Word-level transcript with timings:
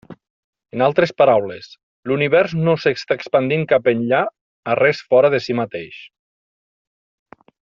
En 0.77 0.83
altres 0.85 1.11
paraules: 1.21 1.67
l'univers 2.11 2.55
no 2.61 2.73
s'està 2.85 3.19
expandint 3.19 3.67
cap 3.75 3.91
enllà 3.93 4.23
a 4.73 4.79
res 4.83 5.03
fora 5.13 5.35
de 5.35 5.43
si 5.49 5.61
mateix. 5.63 6.01